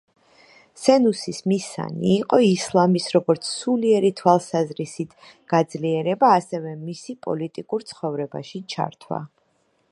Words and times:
სენუსის 0.83 1.41
მისანი 1.51 2.07
იყო 2.13 2.39
ისლამის 2.45 3.05
როგორც 3.17 3.45
სულიერი 3.57 4.11
თვალსაზრისით 4.21 5.13
გაძლიერება 5.55 6.35
ასევე 6.39 6.75
მისი 6.89 7.19
პოლიტიკურ 7.27 7.89
ცხოვრებაში 7.93 8.67
ჩართვა. 8.77 9.25